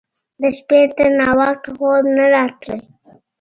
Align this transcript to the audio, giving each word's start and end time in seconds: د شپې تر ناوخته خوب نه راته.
د 0.41 0.43
شپې 0.57 0.79
تر 0.97 1.09
ناوخته 1.19 1.69
خوب 1.77 2.03
نه 2.17 2.25
راته. 2.33 2.73